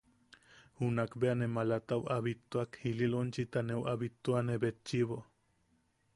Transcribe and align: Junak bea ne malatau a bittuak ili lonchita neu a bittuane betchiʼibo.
Junak 0.79 1.11
bea 1.19 1.35
ne 1.39 1.47
malatau 1.55 2.01
a 2.15 2.17
bittuak 2.25 2.71
ili 2.89 3.05
lonchita 3.13 3.59
neu 3.67 3.81
a 3.91 3.93
bittuane 4.01 4.55
betchiʼibo. 4.61 5.17